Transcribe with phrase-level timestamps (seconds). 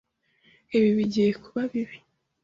[0.75, 1.97] Ibi bigiye kuba bibi?